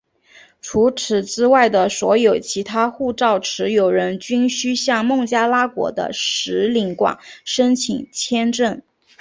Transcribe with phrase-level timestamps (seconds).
[0.63, 8.81] 除此之外的所有其他护照持有人均须向孟加拉国的使领馆申请签证。